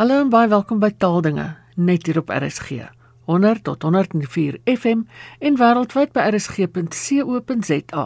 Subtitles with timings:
[0.00, 1.42] Hallo en baie welkom by Taaldinge
[1.76, 2.86] net hier op RSG.
[3.28, 5.02] 100 tot 104 FM
[5.44, 8.04] en wêreldwyd by rsg.co.za.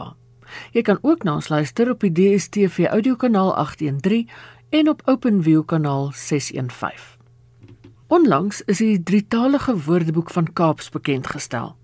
[0.75, 4.27] Jy kan ook na ons luister op die DStv audiokanaal 813
[4.75, 7.15] en op OpenView kanaal 615.
[8.11, 11.77] Onlangs is die drietalige woordeboek van Kaaps bekend gestel.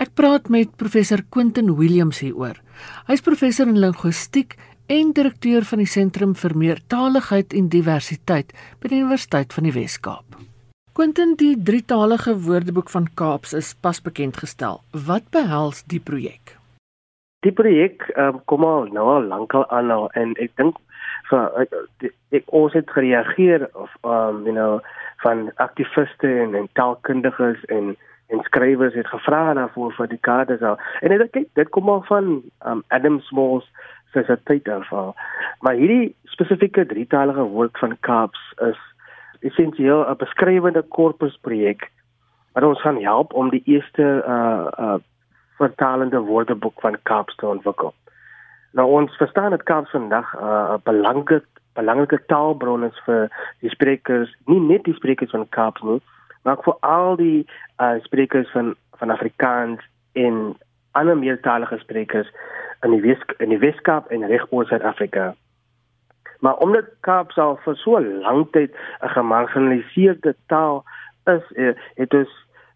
[0.00, 2.56] Ek praat met professor Quentin Williams hieroor.
[3.04, 4.56] Hy's professor in linguistiek
[4.86, 10.38] en direkteur van die Sentrum vir Meertaligheid en Diversiteit by die Universiteit van die Wes-Kaap.
[10.92, 14.82] Quentin, die drietalige woordeboek van Kaaps is pas bekend gestel.
[14.92, 16.56] Wat behels die projek?
[17.42, 20.76] Die projek um, kom al nou al lankal aan nou en ek dink
[21.30, 24.82] vir ek, ek ons het gereageer of um you know
[25.24, 27.94] van aktiviste en, en taalkundiges en
[28.32, 30.78] en skrywers het gevra daarvoor vir die kaders al.
[31.04, 32.30] En ek dink dit kom al van
[32.68, 33.66] um, Adam Smalls
[34.12, 35.14] sy se tyd ervaar.
[35.60, 38.80] Maar hierdie spesifieke drietalige woord van Kaaps is
[39.40, 41.90] essensieel 'n beskrywende korpusprojek
[42.52, 44.98] wat ons gaan help om die eerste uh uh
[45.56, 47.94] vertalende woordeboek van Kaaps te ontwikkel.
[48.72, 51.42] Nou ons verstaan dat Kaaps vandag 'n uh, belangrike
[51.74, 56.00] belangrike taalbron is vir die sprekers, nie net die sprekers van Kaaps nie,
[56.42, 57.46] maar vir al die
[57.80, 59.80] uh sprekers van van Afrikaans
[60.12, 60.56] en
[60.92, 62.30] ander meertalige sprekers
[62.82, 65.34] in die Wes in die Weskaap en regoor Suid-Afrika.
[66.42, 70.84] Maar omdat Kaap al vir so lank tyd 'n gemarginaliseerde taal
[71.24, 72.32] is, eh, het ons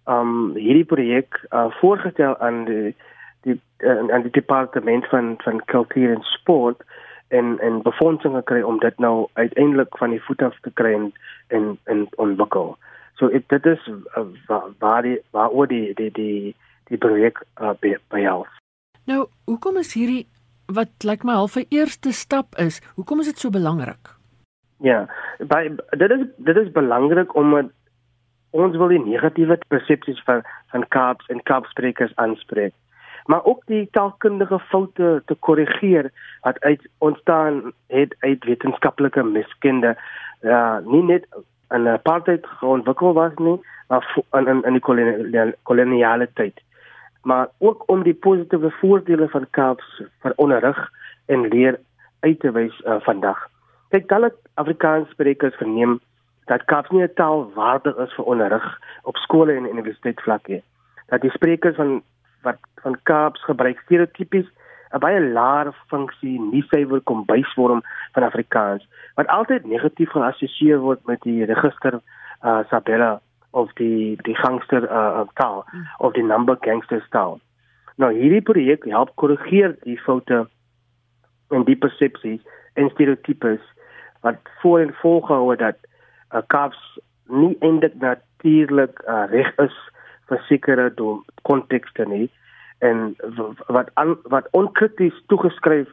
[0.06, 2.94] um hierdie projek uh, voorgestel aan die
[3.42, 6.84] die uh, aan die departement van van kultuur en sport
[7.28, 11.12] en en befondsing gekry om dit nou uiteindelik van die voet af te kry en
[11.48, 12.76] en, en ontwikkel.
[13.14, 16.56] So it, dit is uh, waar die waar oor die die die
[16.88, 18.46] die projek uh, by help.
[19.06, 20.26] Nou, hoekom is hierdie
[20.66, 22.80] wat lyk my half 'n eerste stap is?
[22.94, 24.14] Hoekom is dit so belangrik?
[24.78, 25.06] Ja,
[25.38, 27.70] by dit is dit is belangrik omdat
[28.50, 32.74] ons wil die negatiewe persepsies van van Kaaps en Kaapsprekers aanspreek.
[33.26, 36.10] Maar ook die taalkundige foute te korrigeer
[36.42, 39.96] wat uit ontstaan het uit wetenskaplike miskunde.
[40.40, 41.26] Ja, nie net
[41.70, 46.60] 'n apartheid ontwikkel was nie, maar in in in die koloniale tyd
[47.26, 50.78] maar ook om die positiewe voordele van Kaaps vir onderrig
[51.26, 51.78] en leer
[52.20, 53.40] uit te wys uh, vandag.
[53.90, 55.98] Kyk, talle Afrikaanssprekers verneem
[56.46, 58.66] dat Kaaps nie 'n taal waardig is vir onderrig
[59.02, 60.62] op skole en universiteitsvlak nie.
[61.10, 62.02] Dat die sprekers van
[62.46, 64.46] wat van Kaaps gebruik stereotypies
[64.94, 67.82] 'n baie laer funksie, nie suiwer kombuisvorm
[68.12, 72.00] van Afrikaans wat altyd negatief geassosieer word met die register
[72.42, 73.20] uh, Sabella
[73.50, 75.86] of die die gangster uh, taal mm.
[75.98, 77.40] of die number gangster taal.
[77.96, 80.46] Nou hierdie projek help korrigeer die foute
[81.54, 82.40] en die persepsies
[82.74, 83.62] en stereotypes
[84.26, 85.76] wat voor en volgehou dat
[86.34, 89.76] uh, kaps nie eintlik natuurlik uh, reg is
[90.28, 90.90] vir sekere
[91.42, 92.28] kontekste nie
[92.84, 93.14] en
[93.72, 95.88] wat an, wat onkrities toegeskryf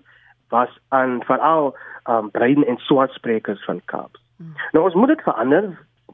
[0.49, 1.71] was aan veral
[2.09, 4.19] um, brein en swart sprekers van kaps.
[4.37, 4.53] Mm.
[4.71, 5.69] Nou ons moet dit verander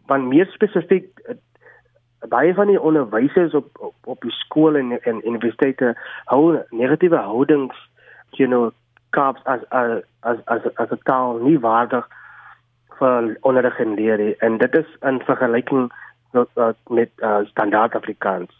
[0.09, 1.37] want meer spesifiek eh,
[2.33, 5.95] baie van die onderwysers op op, op die skole en en universiteite
[6.33, 7.77] hou negatiewe houdings
[8.37, 8.71] you know
[9.15, 12.05] kaps as as as as as 'n taal nie waardig
[12.99, 15.91] vir onderrig en leer en dit is in vergelyking
[16.31, 18.51] met uh, met uh, standaard Afrikaans.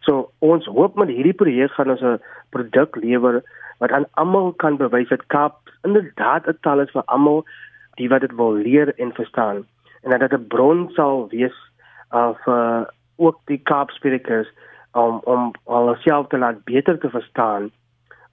[0.00, 2.20] So ons hoop met hierdie projek gaan ons 'n
[2.50, 3.42] produk lewer
[3.78, 7.44] wat aan almal kan bewys dat Kaap inderdaad 'n taal is vir almal
[7.94, 9.66] die wat dit wil leer en verstaan
[10.02, 11.56] en dat dit 'n bron sal wees
[12.14, 14.48] uh, vir ook die Kaapsprekers
[14.92, 17.70] om om alself te laat beter te verstaan.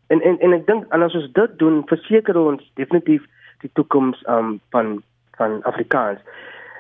[0.08, 3.24] En en en ek dink as ons dit doen, verseker ons definitief
[3.60, 5.02] die toekoms um, van
[5.38, 6.20] van Afrikaans.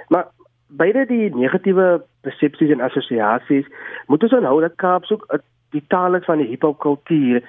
[0.07, 0.27] Maar
[0.67, 3.67] beide die negatiewe persepsies en assosiasies
[4.07, 5.27] moet ons onthou dat Kaaps ook
[5.75, 7.43] die taal is van die hiphop kultuur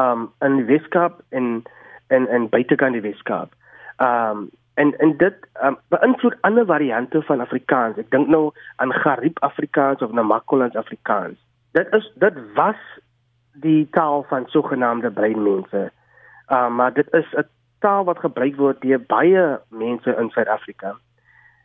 [0.00, 1.62] um in die Weskaap en
[2.06, 3.52] en en buitekant die Weskaap.
[3.98, 7.96] Um en en dit um, beïnvloed ander variante van Afrikaans.
[8.00, 11.38] Ek dink nou aan Gariep Afrikaans of Namakoland Afrikaans.
[11.76, 12.80] Dit is dit was
[13.52, 15.90] die taal van sogenaamde breinmense.
[16.48, 17.48] Uh, maar dit is 'n
[17.78, 20.96] taal wat gebruik word deur baie mense in Suid-Afrika.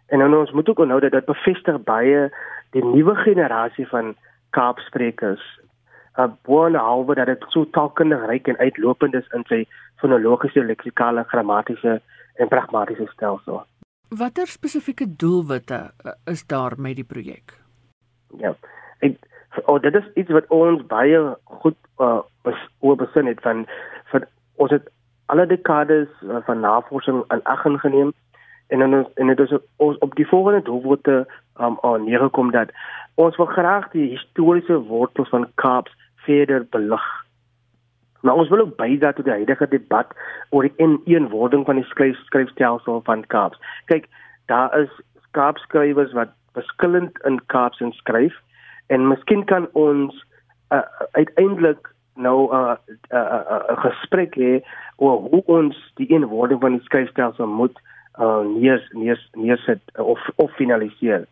[0.08, 2.32] En nou ons moet ook onthou dat dit bevestig baie
[2.72, 4.16] die nuwe generasie van
[4.50, 5.60] Kaapsprekers.
[6.20, 9.66] Uh boone alwe dat dit so taalkundig ryk en uitlopend is in sy
[9.96, 12.02] fonologiese, leksikale, grammatiese
[12.38, 13.64] en pragmatiese stelsel.
[14.10, 17.58] Watter spesifieke doelwitte uh, is daar met die projek?
[18.40, 18.56] Ja.
[19.00, 19.18] Ek
[19.66, 21.20] oh, dit is iets wat ons baie
[21.62, 22.22] goed uh,
[22.80, 23.66] oor besin het van
[24.12, 24.26] van
[24.56, 24.88] ons het
[25.26, 28.14] alle dekades uh, van navorsing aan ag geneem
[28.68, 31.28] en dan en dit is ons op die volgende doelwitte
[31.60, 32.72] um aan neergekom dat
[33.16, 37.06] ons wil graag die historiese wortels van Kaaps verder belig.
[38.28, 40.10] Maar ons wil ook bydra tot die huidige debat
[40.50, 43.60] oor die ineenwording van die skryf skryfstelsel van Kaaps.
[43.88, 44.10] Kyk,
[44.52, 44.92] daar is
[45.32, 48.36] Kaapskrywers wat verskillend in Kaaps skryf
[48.92, 50.18] en miskien kan ons
[50.76, 50.84] uh,
[51.16, 52.76] uiteindelik nou 'n uh,
[53.12, 54.60] uh, uh, uh, uh, gesprek hê
[54.98, 57.80] oor hoe ons die eenwording van die skryfstelsel moet
[58.20, 61.28] uh, neer neer neerset of of finaliseer.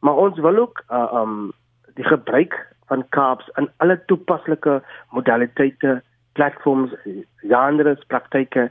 [0.00, 1.52] Maar ons wil ook uh, um
[1.94, 6.02] die gebruik van Kaaps in alle toepaslike modaliteite,
[6.38, 6.94] platforms,
[7.42, 8.68] genres, praktyke,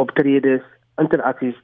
[0.00, 0.64] optredes,
[1.00, 1.58] interaksies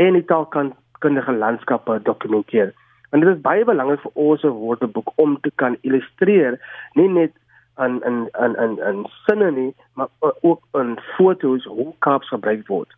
[0.00, 2.72] en die taalkundige landskappe dokumenteer.
[3.10, 6.58] En dit is baie belangrik vir ons woordeboek om te kan illustreer
[6.98, 7.34] nie net
[7.82, 12.96] in in in in in sinne nie, maar ook in foto's hoe Kaaps gebruik word.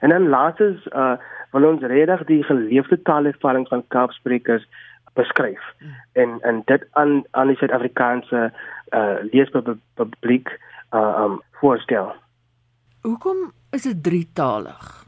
[0.00, 1.16] En dan laastens uh
[1.52, 4.66] wil ons redig die geleefde taaleervaring van Kaapsprekers
[5.14, 5.94] beskryf hmm.
[6.12, 8.52] en en dit aan aan die Suid-Afrikaanse
[8.92, 10.52] uh leespubliek
[10.92, 12.14] uh um voorstel.
[13.02, 15.06] Hoekom is dit drietalig?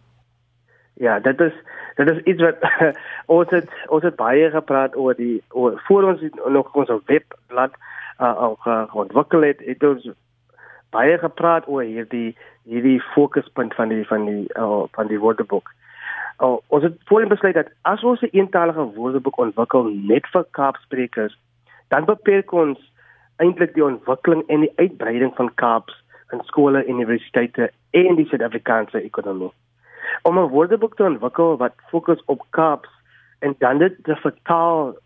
[0.94, 1.52] Ja, dit is
[1.94, 2.56] dit is iets wat
[3.38, 7.74] ons het ons het baie gepraat oor die oor voor ons nog ons webblad
[8.18, 10.10] uh ook uh, ontwikkel het, het ons
[10.90, 12.36] baie gepraat oor hierdie
[12.68, 15.70] hierdie fokuspunt van die van die uh, van die woordeboek.
[16.38, 21.38] Uh, ons het voorheen besluit dat as ons 'n eentalige woordeboek ontwikkel net vir Kaapsprekers,
[21.88, 22.78] dan beperk ons
[23.42, 25.96] eintlik die ontwikkeling en die uitbreiding van Kaaps
[26.32, 29.52] in skole, universiteite en die Suid-Afrikaanse ekonomie.
[30.22, 32.88] Om 'n woordeboek te ontwikkel wat fokus op Kaaps
[33.38, 34.96] en dan dit te vertaal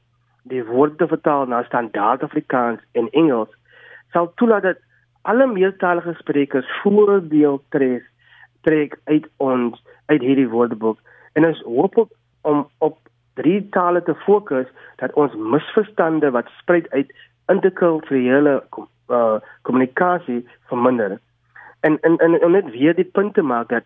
[0.42, 3.50] die woorde vertaal na standaard Afrikaans en Engels
[4.12, 4.78] sal toelaat dat
[5.22, 8.10] alle meertalige sprekers voordeel trek
[8.62, 10.98] trek uit ons uit hierdie woordeboek
[11.32, 12.10] en ons hoop op,
[12.42, 12.98] om op
[13.34, 17.12] drie tale te fokus dat ons misverstande wat spruit uit
[17.48, 18.62] interkulturele
[19.08, 21.18] uh, kommunikasie verminder
[21.80, 23.84] en en en om net weer die punt te maak dat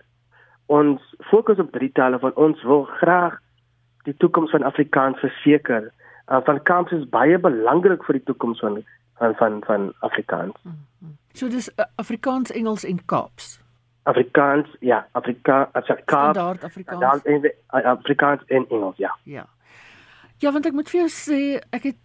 [0.67, 3.39] ons fokus op drie tale van ons wil graag
[4.05, 5.93] die toekoms van Afrikaans verseker
[6.29, 8.83] uh, van Kamps is baie belangrik vir die toekoms van
[9.19, 10.55] van van van Afrikaans.
[10.63, 11.17] Mm -hmm.
[11.33, 13.61] So dis uh, Afrikaans, Engels en Kaaps.
[14.03, 16.05] Afrikaans, ja, Afrika, ek Kaaps.
[16.07, 17.01] Standaard Afrikaans.
[17.01, 19.17] Dan in uh, Afrikaans en Engels, ja.
[19.23, 19.47] Ja.
[20.39, 21.41] Ja, want ek moet vir jou sê,
[21.77, 21.99] ek het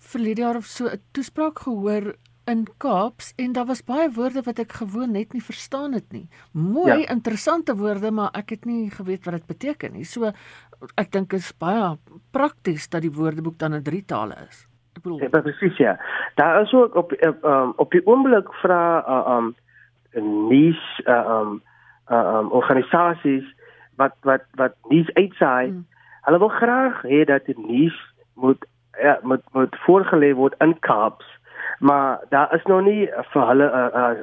[0.00, 2.14] verlede jaar of so 'n toespraak gehoor
[2.50, 6.28] in Kaaps en daar was baie woorde wat ek gewoon net nie verstaan het nie.
[6.52, 7.08] Mooi, ja.
[7.12, 10.04] interessante woorde, maar ek het nie geweet wat dit beteken nie.
[10.04, 10.32] So
[10.96, 11.96] ek dink dit is baie
[12.32, 14.66] prakties dat die woordeboek dan in drie tale is.
[14.96, 15.96] Ek bedoel, ja, presies ja.
[16.40, 19.54] Daar is ook op op, um, op die oomblik vra uh, um
[20.48, 21.62] nuus uh, um
[22.10, 23.46] uh, um organisasies
[24.00, 25.68] wat wat wat nuus uitsaai.
[25.70, 25.86] Hmm.
[26.26, 27.96] Hulle wil graag hê dat die nuus
[28.34, 28.66] moet
[29.02, 31.26] ja, moet moet voorgelê word in Kaaps
[31.80, 33.66] maar daar is nog nie vir hulle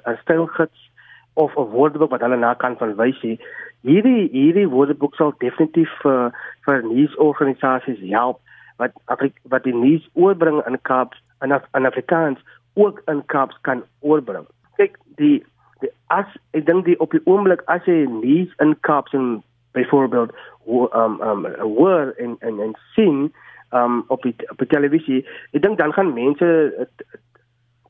[0.06, 0.91] 'n stylgids
[1.33, 3.39] of 'n woordeboek wat hulle na kan verwys nie.
[3.81, 6.31] Hierdie hierdie woordeboek sal definitief vir
[6.65, 8.39] vir nuusorganisasies help
[8.77, 12.39] wat Afrik, wat die nuus oorbring in Kaaps en Af, in Afrikaans
[12.74, 14.45] ook in Kaaps kan oorbring.
[14.75, 15.45] Kyk, die
[15.79, 20.31] die as ek dink die op die oomblik as jy nuus in Kaaps en byvoorbeeld
[20.65, 23.33] um um hoor en en en sien
[23.83, 26.50] um op die op die televisie, ek dink dan gaan mense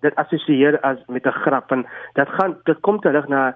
[0.05, 3.55] dit assosieer as met 'n grap en dit gaan dit kom terug na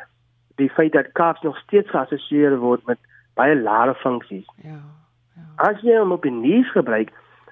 [0.55, 2.99] die feit dat kaps nog steeds geassosieer word met
[3.33, 4.47] baie lae funksies.
[4.55, 4.81] Ja.
[5.35, 5.69] Ja.
[5.69, 7.09] As jy hom op die nuus gebruik,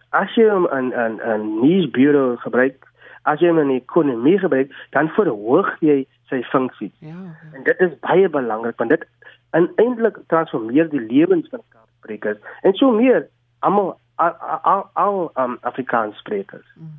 [0.09, 2.85] as jy hom in 'n 'n nuusbureau gebruik,
[3.23, 6.91] as jy hom in die ekonomie gebruik, dan verhoog jy sy funksie.
[6.99, 7.57] Ja, ja.
[7.57, 9.05] En dit is baie belangrik want dit
[9.51, 13.27] eintlik transformeer die lewens van kapsprekers en so meer
[13.59, 16.67] almal al al, um, Afrikaans sprekers.
[16.75, 16.97] Mm.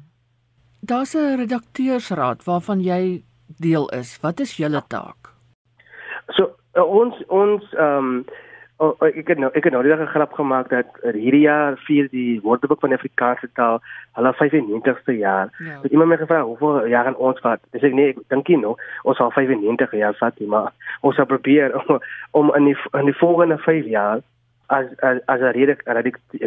[0.80, 4.20] Daar's 'n redakteursraad waarvan jy deel is.
[4.20, 5.34] Wat is julle taak?
[6.26, 8.24] So uh, ons ons ehm um,
[8.76, 12.08] oh, ek het nou ek het nou net 'n grap gemaak dat hierdie jaar vier
[12.08, 13.80] die Woordeboek van Afrikaanse taal
[14.12, 15.48] hulle 95ste jaar.
[15.58, 15.80] Ja.
[15.82, 17.60] Het iemand my gevra hoeveel jaar gaan ons vat?
[17.70, 21.26] Dis ek nee, ek dink nie nou ons sal 95 jaar vat maar ons sal
[21.26, 22.00] probeer om,
[22.30, 24.20] om in die in die volgende 5 jaar
[24.76, 25.54] as as as 'n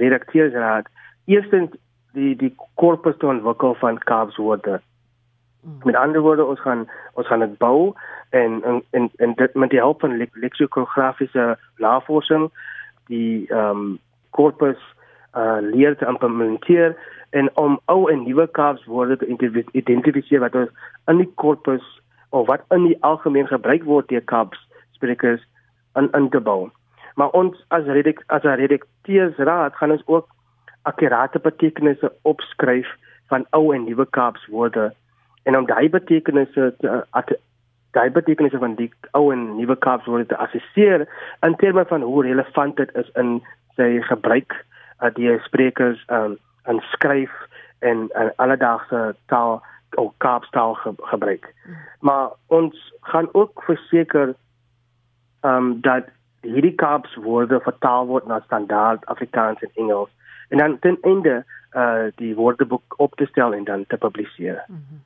[0.05, 0.85] redakteursraad
[1.25, 1.71] eerstens
[2.13, 4.81] die die korpus te ontwikkel van kaapswoorde.
[5.61, 5.79] Mm.
[5.83, 7.93] Met ander woorde ons gaan ons gaan dit bou
[8.29, 8.61] en
[8.91, 12.51] en en dit met die hulp van leksikografiese navorsing
[13.07, 13.99] die ehm um,
[14.29, 14.79] korpus
[15.35, 16.95] uh leer te implementeer
[17.29, 20.69] en om ou en nuwe kaapswoorde te identifiseer wat ons
[21.11, 21.85] in die korpus
[22.29, 25.41] of wat in die algemeen gebruik word deur kaapsprekers
[25.95, 26.69] in in te bou.
[27.15, 30.27] Maar ons as redik as 'n redakteursraad gaan ons ook
[30.81, 32.87] akkurate betekenisse opskryf
[33.27, 34.93] van ou en nuwe Kaaps woorde
[35.43, 37.39] en om daai betekenisse te
[37.91, 41.07] daai betekenisse van die ou en nuwe Kaaps woorde te assesseer
[41.41, 43.41] in terme van hoe relevant dit is in
[43.75, 44.55] sy gebruik
[45.01, 47.31] uh, die sprekers um, en skryf
[47.79, 49.61] en uh, alledaagse taal
[49.95, 51.53] of Kaapstaal ge gebruik.
[51.63, 51.75] Hmm.
[51.99, 54.35] Maar ons gaan ook verseker
[55.41, 56.05] ehm um, dat
[56.43, 60.11] hierdie Kaaps woorde vertaal word na standaard Afrikaans en Engels
[60.49, 64.63] en dan ten einde uh die woordeboek op te stel en dan te publiseer.
[64.67, 65.01] Mm -hmm.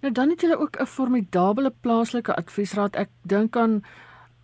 [0.00, 2.96] Nou dan het julle ook 'n formidabele plaaslike adviesraad.
[2.96, 3.82] Ek dink aan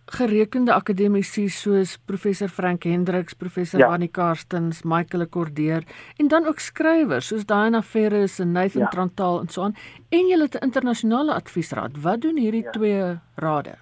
[0.05, 3.87] gerekende akademici soos professor Frank Hendriks, professor ja.
[3.87, 5.83] Annie Karstens, Michael Cordeer
[6.15, 8.87] en dan ook skrywers soos Diana Ferris en Nathan ja.
[8.87, 9.75] Trantaal en so aan.
[10.09, 12.01] En julle het 'n internasionale adviesraad.
[12.01, 12.71] Wat doen hierdie ja.
[12.71, 13.75] twee rade?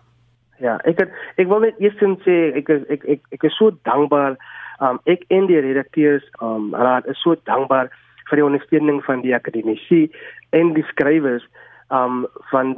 [0.64, 3.76] Ja, ek het, ek wil net eers sê ek is ek ek ek is so
[3.88, 4.38] dankbaar.
[4.80, 7.92] Um ek en die redakteurs um raad is so dankbaar
[8.30, 10.10] vir die ondersteuning van die akademici
[10.52, 11.44] en die skrywers
[11.92, 12.76] um van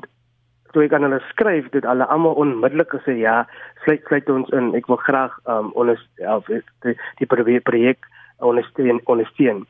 [0.74, 3.46] toe ek aan hulle skryf dit hulle almal onmiddellik gesê ja
[3.86, 8.10] sluit sluit ons in ek wil graag um ons of die die projek
[8.46, 9.66] ondersteun ondersteun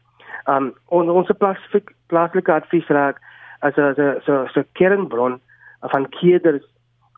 [0.48, 3.20] um on, ons plaaslike plaaslike adviesraad
[3.62, 5.40] as 'n so so kernbron
[5.94, 6.66] van kieders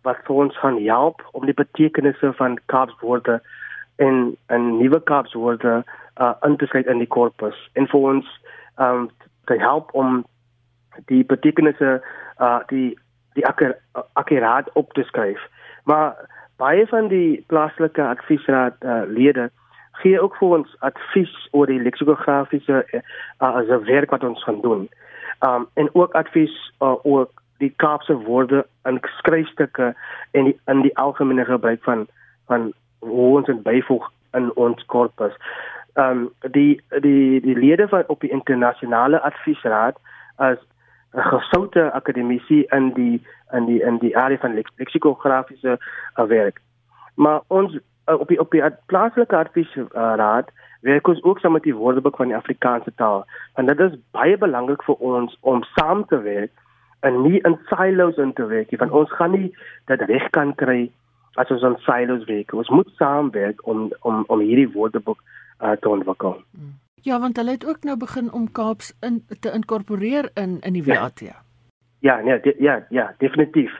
[0.07, 3.41] wat vir ons gaan help om die betekenisse van kaapswoorde
[3.95, 5.83] en en nuwe kaapswoorde
[6.21, 8.25] uh in te skryf in die korpus en vir ons
[8.77, 9.09] um
[9.45, 10.25] te help om
[11.11, 12.01] die betekenisse
[12.39, 12.97] uh die
[13.33, 13.45] die
[14.13, 15.39] akkuraat op te skryf.
[15.83, 16.15] Maar
[16.57, 19.49] baie van die plaaslike adviesraad uh, lede
[20.01, 23.01] gee ook vir ons advies oor die leksikografiese uh,
[23.39, 24.89] as 'n werk wat ons gaan doen.
[25.47, 27.27] Um en ook advies uh, oor
[27.59, 29.93] die Kaapse woorde in skryfstukke
[30.31, 32.07] en die, in die algemene gebruik van
[32.49, 35.35] van hoe ons dit byvoeg in ons korpus.
[35.93, 39.99] Um die die die lede van op die internasionale adviesraad
[40.35, 40.57] as
[41.13, 45.79] 'n gesoute akademisie in die in die in die area van leksikografiese
[46.15, 46.61] uh, werk.
[47.15, 47.77] Maar ons
[48.09, 50.51] uh, op die op die plaaslike adviesraad
[50.81, 53.25] werk ons ook saam met die Woordeboek van die Afrikaanse taal.
[53.53, 56.51] En dit is baie belangrik vir ons om saam te werk
[56.99, 58.73] en nie in silos in te werk.
[58.77, 59.49] Want ons gaan nie
[59.91, 60.89] dit reg kan kry
[61.39, 62.53] as ons in silos werk.
[62.53, 65.19] Ons moet saamwerk om om om hierdie Woordeboek
[65.61, 66.39] uh, te ontwikkel.
[67.01, 70.83] Ja, want hulle het ook nou begin om Kaaps in te inkorporeer in in die
[70.83, 71.19] WAT.
[71.19, 71.41] Ja,
[71.99, 73.71] ja, nee, de, ja, ja, definitief.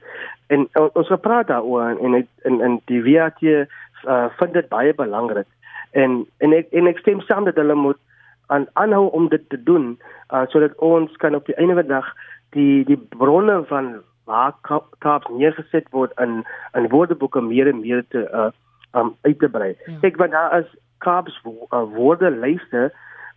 [0.47, 5.47] En ons gepraat daaroor en en in in die WAT uh, vind dit baie belangrik.
[5.91, 7.99] En en ek en ek stem saam dat hulle moet
[8.47, 9.99] aan aanhou om dit te doen
[10.33, 12.13] uh, sodat ons kan op die einde van die dag
[12.55, 14.53] die die bronne van waar
[14.99, 16.43] Kaaps neergeset word in
[16.77, 18.49] in woordeboeke meer en meer te uh,
[18.93, 19.75] um, uit te brei.
[19.85, 19.97] Ja.
[20.01, 22.89] Ek want daar is Kaaps wo, uh, woorde lyste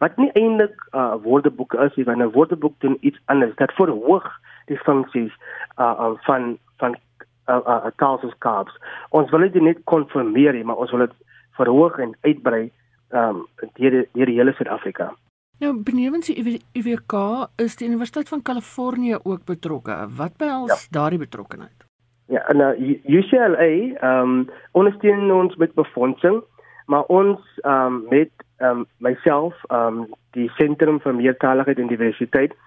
[0.02, 3.56] wat nie eintlik 'n uh, woordeboek is nie, want 'n woordeboek doen iets anders.
[3.56, 4.28] Dit verhoog
[4.66, 5.32] die funksies
[5.78, 6.96] uh, uh, van van
[7.48, 8.76] uh, uh, taalsoos kaps.
[9.10, 11.16] Ons wil dit net konfirmeer, maar ons wil dit
[11.58, 12.70] verhoog en uitbrei
[13.10, 15.12] um deur deur die hele Suid-Afrika.
[15.62, 17.14] Nou, benewens die UWK
[17.62, 19.94] is die Universiteit van Kalifornië ook betrokke.
[20.16, 20.78] Wat behels ja.
[20.90, 21.84] daardie betrokkeheid?
[22.26, 23.70] Ja, en uh, UCLA
[24.22, 26.42] um ondersteun ons met befondsing,
[26.86, 32.58] maar ons um met um myself um die sentrum vir meertaligheid en diversiteit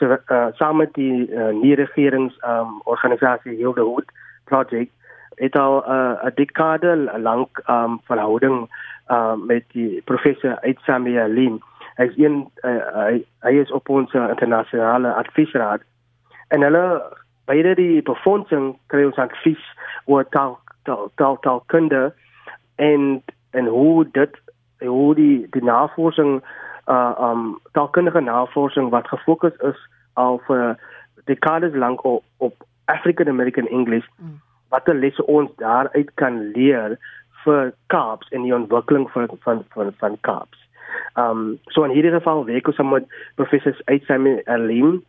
[0.00, 4.08] so uh, saam met die uh, nie-regerings um organisasie Hilde Hood
[4.44, 4.94] project
[5.36, 8.68] het al uh, 'n dekade lank um verhouding
[9.12, 11.60] um met die professor Aitsamia Lin
[11.98, 13.14] hy is een uh, hy,
[13.46, 15.84] hy is op ons uh, internasionale adviesraad
[16.54, 16.84] en hulle
[17.50, 19.64] beide die befondsing kry ons advies
[20.06, 22.08] oor taal taal taal, taal kunde
[22.76, 24.40] en en hoe dit
[24.84, 26.38] hoe die die navorsing
[26.88, 29.80] uh um taalkundige navorsing wat gefokus is
[30.14, 30.78] al vir
[31.24, 34.38] dekades lank op, op African American English mm.
[34.68, 36.96] wat die lesse ons daaruit kan leer
[37.44, 40.57] vir Kaaps en die ontwikkeling van van van van Kaaps.
[41.16, 45.00] Um so in hierdie geval werk ons met professors uit Simon Aline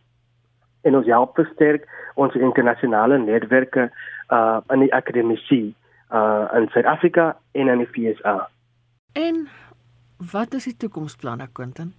[0.82, 3.90] en ons help versterk ons internasionale netwerke
[4.30, 5.38] uh in die akademie
[6.12, 8.48] uh in Suid-Afrika en in die FSA.
[9.12, 9.48] En
[10.32, 11.94] wat is die toekomsplanne, Quentin?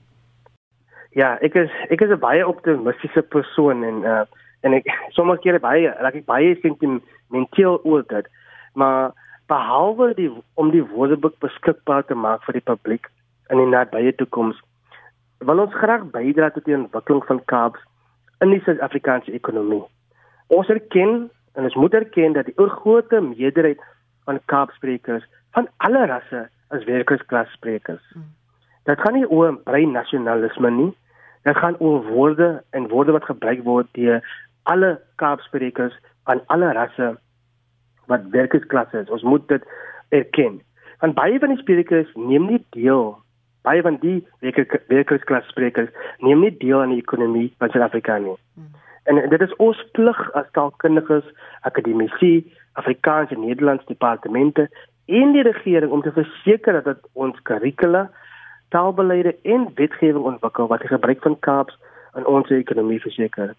[1.11, 4.25] Ja, ek is ek is 'n baie optimistiese persoon en uh
[4.61, 4.85] en ek
[5.17, 8.27] sommige kere baie raak ek baie sentimenteel oor dit.
[8.73, 9.11] Maar
[9.47, 13.09] behalwe die om die woordeboek beskikbaar te maak vir die publiek
[13.51, 14.60] in die nabye toekoms,
[15.46, 17.81] wil ons graag bydra tot die ontwikkeling van Kaaps
[18.41, 19.84] in die Suid-Afrikaanse ekonomie.
[20.53, 23.81] Ons erken en ons moet erken dat die oorgrootste meerderheid
[24.29, 28.03] van Kaapsprekers van alle rasse as werkersklas sprekers.
[28.13, 28.29] Hmm.
[28.88, 30.91] Dit gaan nie oor brein nasionalisme nie.
[31.43, 34.22] Dit gaan oor woorde en woorde wat gebruik word deur
[34.70, 35.98] alle Kaapsprekers
[36.29, 37.15] van alle rasse
[38.12, 39.10] wat werkersklasse is.
[39.10, 39.63] Ons moet dit
[40.10, 40.62] erken.
[41.01, 43.15] Want baie van die sprekers neem nie deel
[43.62, 44.20] baie van die
[44.88, 45.89] werkersklas sprekers
[46.20, 48.36] neem nie deel aan die ekonomie van Suid-Afrika nie.
[48.56, 48.72] Hmm.
[49.03, 51.25] En dit is ons plig as taalkundiges,
[51.62, 54.70] akademici, Afrikaanse en Nederlandse departemente
[55.06, 58.10] en die regering om te verseker dat ons kurrikula,
[58.70, 61.77] taalbeleide en wetgewing ontwikkel wat die gebruik van Kaaps
[62.15, 63.56] in ons ekonomie verseker.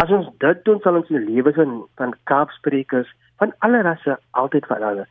[0.00, 3.10] As ons dit doen, sal ons die lewens van, van Kaapsprekers
[3.42, 5.10] van alle rasse altyd verander.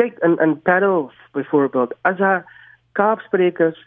[0.00, 2.42] Kyk in in Paddle byvoorbeeld, as daar
[2.92, 3.78] Kaapsprekers,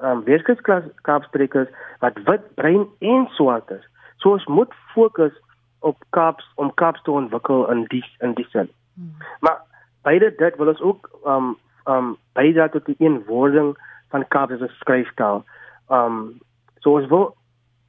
[0.00, 1.68] ehm um, werkersklas Kaapsprekers
[2.00, 3.84] wat wit, bruin en swart is,
[4.16, 5.32] so ons moet fokus
[5.78, 8.70] op Kaaps om Kaaps te ontwikkel in die in die sin.
[8.94, 9.14] Hmm.
[9.40, 9.60] Maar
[10.02, 13.76] beide dit wil ons ook ehm um, ehm um, bydra tot die eenwording
[14.10, 15.44] van Kaaps as 'n skryftaal.
[15.88, 16.40] Ehm um,
[16.78, 17.34] so ons wil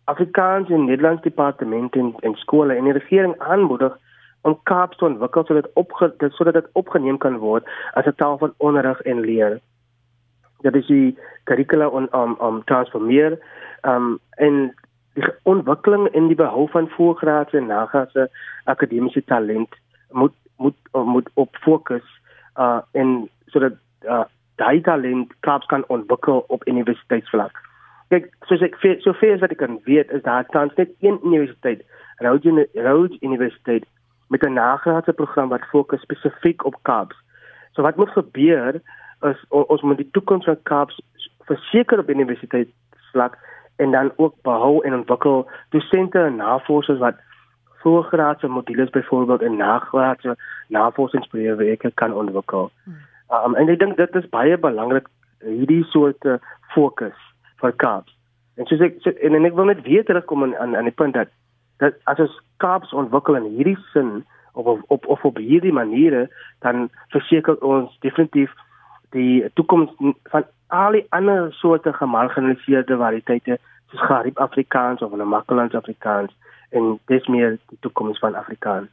[0.04, 3.98] Afrikaans en Nederlands departemente en, en skole en die regering aanmoedig
[4.42, 8.54] om Kaaps te ontwikkel sodat opge sodat dit opgeneem kan word as 'n taal van
[8.58, 9.60] onderrig en leer.
[10.62, 13.40] Dat is die kurrikula om om om transformeer
[13.82, 14.74] um en
[15.14, 18.30] die ontwikkeling en die behou van voorgraadse en nagraadse
[18.64, 19.76] akademiese talent
[20.10, 22.08] moet moet moet op fokus
[22.56, 23.74] uh en sodat
[24.04, 24.24] uh
[24.58, 27.60] daai talent Kaaps kan ontwikkel op universiteitsvlak.
[28.10, 31.20] Kyk, soos ek so ver as wat ek kan weet, is daar tans net een
[31.24, 31.84] universiteit,
[32.24, 33.86] Rhodes Rhodes Universiteit
[34.34, 37.16] met 'n nagraadse program wat fokus spesifiek op Kaaps.
[37.72, 38.82] So wat moet gebeur
[39.22, 41.00] is ons moet die toekoms van Kaaps
[41.50, 43.38] verseker op universiteitsvlak
[43.76, 47.16] en dan ook behou en ontwikkel dosente en navorsers wat
[47.82, 50.36] voorgraadse modules byvoorbeeld in nagraadse
[50.68, 52.72] navorsingsprojekte kan ontwikkel.
[52.84, 52.96] Hmm.
[53.30, 55.10] Um, en ek dink dit is baie belangrik
[55.46, 56.26] hierdie soort
[56.74, 57.18] fokus
[57.62, 58.14] vir Kaaps.
[58.58, 61.34] En soos ek en, en ek wil net weer terugkom aan aan die punt dat
[61.84, 64.26] dat as ons Kaaps ontwikkel in hierdie sin
[64.58, 66.28] of op op of op hierdie maniere
[66.66, 68.54] dan verseker ons definitief
[69.16, 69.92] die toekoms
[70.32, 73.60] van al die ander soorte gemarginaliseerde variëteite
[73.92, 76.34] soos Gariep Afrikaans of Namakoland Afrikaans
[76.76, 78.90] en dis meer die toekoms van Afrikaans.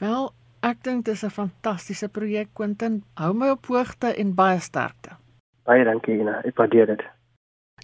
[0.00, 3.02] Wel, ek dink dis 'n fantastiese projek Quentin.
[3.14, 5.16] Hou my op hoogte en baie sterkte.
[5.64, 7.02] Baie dankie Ina, ek waardeer dit.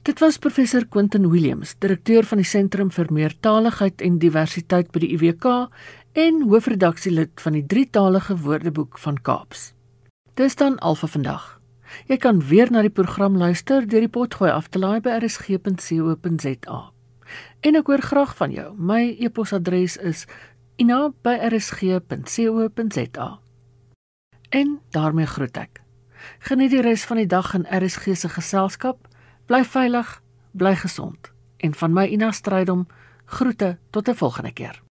[0.02, 5.16] Dit was professor Quentin Williams, direkteur van die Sentrum vir Meertaligheid en Diversiteit by die
[5.16, 5.68] UWK
[6.12, 9.75] en hoofredaksielid van die drietalige Woordeboek van Kaaps.
[10.36, 11.44] Dis dan al vir vandag.
[12.10, 16.80] Jy kan weer na die program luister deur die potgooi af te laai by rsg.co.za.
[17.64, 18.74] En ek hoor graag van jou.
[18.76, 20.26] My e-posadres is
[20.76, 22.08] ina@rsg.co.za.
[24.50, 25.80] En daarmee groet ek.
[26.38, 29.08] Geniet die res van die dag in RSG se geselskap.
[29.46, 30.22] Bly veilig,
[30.52, 32.86] bly gesond en van my Ina Strydom
[33.24, 34.85] groete tot 'n volgende keer.